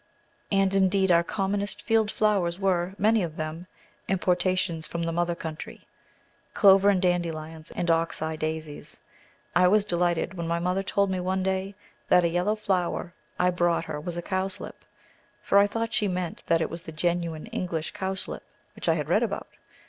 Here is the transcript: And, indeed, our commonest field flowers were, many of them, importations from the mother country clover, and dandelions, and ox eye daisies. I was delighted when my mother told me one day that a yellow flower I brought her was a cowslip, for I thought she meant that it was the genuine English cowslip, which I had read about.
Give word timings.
And, 0.51 0.73
indeed, 0.73 1.11
our 1.11 1.23
commonest 1.23 1.83
field 1.83 2.09
flowers 2.09 2.59
were, 2.59 2.95
many 2.97 3.21
of 3.21 3.35
them, 3.35 3.67
importations 4.07 4.87
from 4.87 5.03
the 5.03 5.11
mother 5.11 5.35
country 5.35 5.81
clover, 6.55 6.89
and 6.89 6.99
dandelions, 6.99 7.69
and 7.69 7.91
ox 7.91 8.19
eye 8.19 8.35
daisies. 8.35 8.99
I 9.55 9.67
was 9.67 9.85
delighted 9.85 10.33
when 10.33 10.47
my 10.47 10.57
mother 10.57 10.81
told 10.81 11.11
me 11.11 11.19
one 11.19 11.43
day 11.43 11.75
that 12.07 12.23
a 12.23 12.29
yellow 12.29 12.55
flower 12.55 13.13
I 13.37 13.51
brought 13.51 13.85
her 13.85 13.99
was 13.99 14.17
a 14.17 14.23
cowslip, 14.23 14.83
for 15.43 15.59
I 15.59 15.67
thought 15.67 15.93
she 15.93 16.07
meant 16.07 16.41
that 16.47 16.61
it 16.61 16.71
was 16.71 16.81
the 16.81 16.91
genuine 16.91 17.45
English 17.45 17.91
cowslip, 17.93 18.41
which 18.75 18.89
I 18.89 18.95
had 18.95 19.07
read 19.07 19.21
about. 19.21 19.49